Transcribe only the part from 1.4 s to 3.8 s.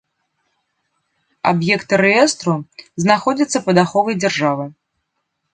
Аб'екты рэестру знаходзяцца пад